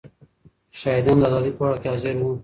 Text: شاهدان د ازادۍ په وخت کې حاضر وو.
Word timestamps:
شاهدان 0.79 1.17
د 1.19 1.23
ازادۍ 1.29 1.51
په 1.55 1.61
وخت 1.65 1.79
کې 1.81 1.87
حاضر 1.91 2.15
وو. 2.19 2.31